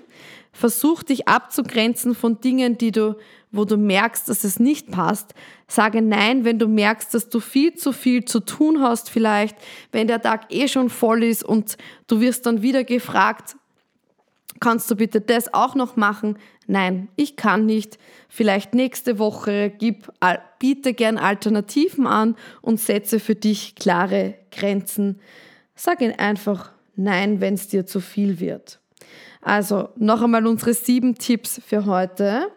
Versuch 0.52 1.02
dich 1.02 1.28
abzugrenzen 1.28 2.14
von 2.14 2.40
Dingen, 2.40 2.76
die 2.76 2.92
du, 2.92 3.16
wo 3.52 3.64
du 3.64 3.76
merkst, 3.76 4.28
dass 4.28 4.44
es 4.44 4.60
nicht 4.60 4.90
passt. 4.90 5.34
Sage 5.66 6.02
Nein, 6.02 6.44
wenn 6.44 6.58
du 6.58 6.68
merkst, 6.68 7.12
dass 7.14 7.28
du 7.28 7.40
viel 7.40 7.74
zu 7.74 7.92
viel 7.92 8.24
zu 8.24 8.40
tun 8.40 8.80
hast 8.80 9.10
vielleicht, 9.10 9.56
wenn 9.92 10.06
der 10.06 10.22
Tag 10.22 10.52
eh 10.52 10.68
schon 10.68 10.88
voll 10.88 11.24
ist 11.24 11.44
und 11.44 11.76
du 12.06 12.20
wirst 12.20 12.46
dann 12.46 12.62
wieder 12.62 12.84
gefragt, 12.84 13.56
Kannst 14.60 14.90
du 14.90 14.94
bitte 14.94 15.22
das 15.22 15.54
auch 15.54 15.74
noch 15.74 15.96
machen? 15.96 16.38
Nein, 16.66 17.08
ich 17.16 17.36
kann 17.36 17.64
nicht. 17.64 17.98
Vielleicht 18.28 18.74
nächste 18.74 19.18
Woche 19.18 19.72
gib, 19.76 20.12
biete 20.58 20.92
gern 20.92 21.16
Alternativen 21.16 22.06
an 22.06 22.36
und 22.60 22.78
setze 22.78 23.20
für 23.20 23.34
dich 23.34 23.74
klare 23.74 24.34
Grenzen. 24.52 25.18
Sag 25.74 26.02
ihnen 26.02 26.18
einfach 26.18 26.72
Nein, 26.94 27.40
wenn 27.40 27.54
es 27.54 27.68
dir 27.68 27.86
zu 27.86 28.00
viel 28.00 28.40
wird. 28.40 28.80
Also 29.40 29.88
noch 29.96 30.20
einmal 30.20 30.46
unsere 30.46 30.74
sieben 30.74 31.14
Tipps 31.14 31.58
für 31.66 31.86
heute. 31.86 32.48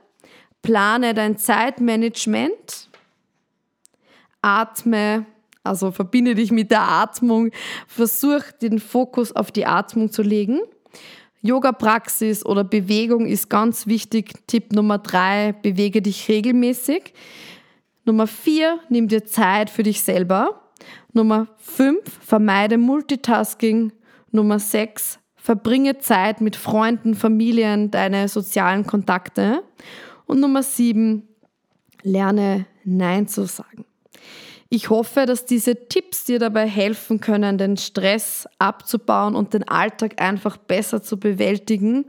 Plane 0.63 1.13
dein 1.13 1.37
Zeitmanagement. 1.37 2.89
Atme, 4.41 5.25
also 5.63 5.91
verbinde 5.91 6.33
dich 6.35 6.51
mit 6.51 6.71
der 6.71 6.81
Atmung. 6.81 7.51
Versuch 7.87 8.41
den 8.61 8.79
Fokus 8.79 9.35
auf 9.35 9.51
die 9.51 9.67
Atmung 9.67 10.11
zu 10.11 10.23
legen. 10.23 10.61
Yoga-Praxis 11.41 12.45
oder 12.45 12.63
Bewegung 12.63 13.25
ist 13.25 13.49
ganz 13.49 13.85
wichtig. 13.85 14.33
Tipp 14.47 14.71
Nummer 14.71 14.97
drei, 14.97 15.53
bewege 15.61 16.01
dich 16.01 16.29
regelmäßig. 16.29 17.13
Nummer 18.05 18.27
vier, 18.27 18.79
nimm 18.89 19.09
dir 19.09 19.25
Zeit 19.25 19.69
für 19.69 19.83
dich 19.83 20.01
selber. 20.01 20.71
Nummer 21.11 21.47
fünf, 21.57 22.01
vermeide 22.21 22.77
Multitasking. 22.77 23.91
Nummer 24.31 24.59
sechs, 24.59 25.19
verbringe 25.35 25.99
Zeit 25.99 26.41
mit 26.41 26.55
Freunden, 26.55 27.13
Familien, 27.13 27.91
deine 27.91 28.29
sozialen 28.29 28.87
Kontakte. 28.87 29.63
Und 30.25 30.39
Nummer 30.39 30.63
sieben, 30.63 31.27
lerne 32.03 32.65
Nein 32.83 33.27
zu 33.27 33.45
sagen. 33.45 33.85
Ich 34.69 34.89
hoffe, 34.89 35.27
dass 35.27 35.45
diese 35.45 35.87
Tipps 35.87 36.23
dir 36.25 36.39
dabei 36.39 36.67
helfen 36.67 37.19
können, 37.19 37.59
den 37.59 37.77
Stress 37.77 38.47
abzubauen 38.57 39.35
und 39.35 39.53
den 39.53 39.67
Alltag 39.67 40.19
einfach 40.19 40.57
besser 40.57 41.03
zu 41.03 41.19
bewältigen. 41.19 42.05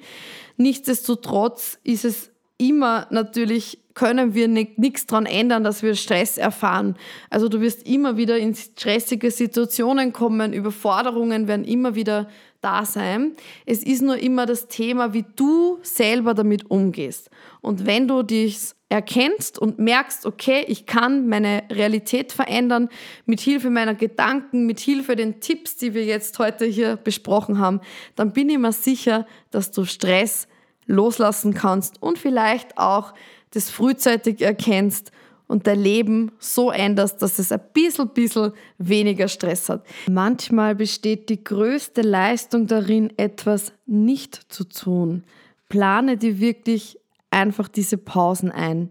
Nichtsdestotrotz 0.57 1.79
ist 1.85 2.07
es 2.07 2.31
immer 2.57 3.07
natürlich, 3.11 3.81
können 3.92 4.35
wir 4.35 4.48
nichts 4.48 5.05
daran 5.05 5.27
ändern, 5.27 5.62
dass 5.62 5.83
wir 5.83 5.94
Stress 5.94 6.38
erfahren. 6.38 6.96
Also 7.29 7.48
du 7.48 7.61
wirst 7.61 7.87
immer 7.87 8.16
wieder 8.16 8.38
in 8.38 8.55
stressige 8.55 9.31
Situationen 9.31 10.14
kommen, 10.14 10.55
Überforderungen 10.55 11.46
werden 11.48 11.64
immer 11.64 11.94
wieder 11.94 12.29
da 12.64 12.85
sein. 12.87 13.37
Es 13.66 13.83
ist 13.85 14.03
nur 14.03 14.16
immer 14.16 14.46
das 14.46 14.68
Thema, 14.68 15.12
wie 15.12 15.24
du 15.37 15.79
selber 15.83 16.33
damit 16.33 16.70
umgehst. 16.70 17.31
Und 17.61 17.87
wenn 17.87 18.09
du 18.09 18.22
dich 18.22 18.70
erkennst 18.88 19.59
und 19.59 19.79
merkst, 19.79 20.24
okay, 20.24 20.64
ich 20.68 20.87
kann 20.87 21.29
meine 21.29 21.64
Realität 21.70 22.33
verändern 22.33 22.88
mit 23.27 23.40
Hilfe 23.40 23.68
meiner 23.68 23.94
Gedanken, 23.94 24.66
mit 24.66 24.81
Hilfe 24.81 25.16
den 25.16 25.40
Tipps, 25.40 25.77
die 25.77 25.94
wir 25.94 26.05
jetzt 26.05 26.38
heute 26.38 26.64
hier 26.64 26.96
besprochen 26.96 27.59
haben, 27.59 27.81
dann 28.16 28.33
bin 28.33 28.48
ich 28.48 28.59
mir 28.59 28.72
sicher, 28.72 29.27
dass 29.50 29.70
du 29.70 29.85
Stress 29.85 30.48
loslassen 30.87 31.55
kannst 31.55 32.03
und 32.03 32.18
vielleicht 32.18 32.79
auch 32.79 33.14
das 33.50 33.70
frühzeitig 33.70 34.42
erkennst 34.42 35.12
und 35.46 35.66
dein 35.66 35.80
Leben 35.80 36.33
so 36.38 36.70
änderst, 36.70 37.20
dass 37.20 37.38
es 37.38 37.52
ein 37.52 37.61
bisschen, 37.72 38.09
bisschen 38.09 38.52
weniger 38.78 39.28
Stress 39.28 39.68
hat. 39.68 39.85
Manchmal 40.11 40.74
besteht 40.74 41.28
die 41.28 41.42
größte 41.42 42.02
Leistung 42.02 42.66
darin, 42.66 43.12
etwas 43.16 43.72
nicht 43.87 44.52
zu 44.52 44.64
tun. 44.64 45.24
Plane 45.68 46.16
dir 46.16 46.40
wirklich 46.40 46.98
einfach 47.30 47.68
diese 47.68 47.98
Pausen 47.98 48.50
ein. 48.50 48.90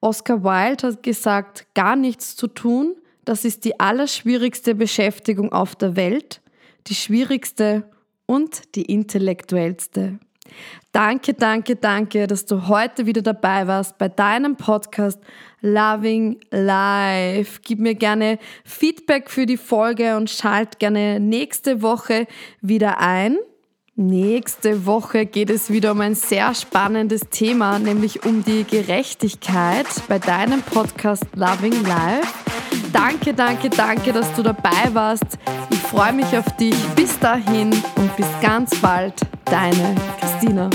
Oscar 0.00 0.44
Wilde 0.44 0.88
hat 0.88 1.02
gesagt, 1.02 1.66
gar 1.74 1.96
nichts 1.96 2.36
zu 2.36 2.48
tun, 2.48 2.94
das 3.24 3.44
ist 3.44 3.64
die 3.64 3.80
allerschwierigste 3.80 4.74
Beschäftigung 4.74 5.52
auf 5.52 5.74
der 5.76 5.96
Welt, 5.96 6.42
die 6.88 6.94
schwierigste 6.94 7.84
und 8.26 8.74
die 8.74 8.82
intellektuellste. 8.82 10.18
Danke, 10.92 11.34
danke, 11.34 11.76
danke, 11.76 12.26
dass 12.26 12.46
du 12.46 12.68
heute 12.68 13.06
wieder 13.06 13.22
dabei 13.22 13.66
warst 13.66 13.98
bei 13.98 14.08
deinem 14.08 14.56
Podcast 14.56 15.18
Loving 15.60 16.38
Life. 16.50 17.60
Gib 17.64 17.80
mir 17.80 17.94
gerne 17.94 18.38
Feedback 18.64 19.30
für 19.30 19.46
die 19.46 19.56
Folge 19.56 20.16
und 20.16 20.30
schalt 20.30 20.78
gerne 20.78 21.18
nächste 21.18 21.82
Woche 21.82 22.26
wieder 22.60 23.00
ein. 23.00 23.38
Nächste 23.96 24.86
Woche 24.86 25.24
geht 25.24 25.50
es 25.50 25.70
wieder 25.70 25.92
um 25.92 26.00
ein 26.00 26.16
sehr 26.16 26.52
spannendes 26.54 27.22
Thema, 27.30 27.78
nämlich 27.78 28.24
um 28.24 28.44
die 28.44 28.64
Gerechtigkeit 28.64 29.86
bei 30.08 30.18
deinem 30.18 30.62
Podcast 30.62 31.24
Loving 31.34 31.84
Life. 31.84 32.28
Danke, 32.92 33.34
danke, 33.34 33.70
danke, 33.70 34.12
dass 34.12 34.32
du 34.34 34.42
dabei 34.42 34.92
warst. 34.92 35.38
Ich 35.70 35.78
freue 35.78 36.12
mich 36.12 36.36
auf 36.36 36.56
dich. 36.56 36.76
Bis 36.96 37.18
dahin 37.20 37.70
und 37.96 38.16
bis 38.16 38.26
ganz 38.40 38.70
bald, 38.80 39.14
deine 39.44 39.94
Christina. 40.20 40.70